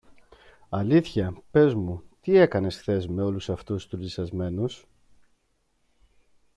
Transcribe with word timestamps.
Αλήθεια, 0.69 1.41
πες 1.51 1.73
μου, 1.73 2.03
τι 2.21 2.35
έκανες 2.37 2.77
χθες 2.77 3.07
με 3.07 3.21
όλους 3.23 3.49
αυτούς 3.49 3.87
τους 3.87 4.01
λυσσασμένους; 4.01 4.85